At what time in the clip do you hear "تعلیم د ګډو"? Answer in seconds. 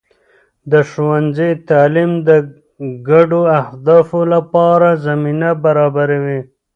1.69-3.41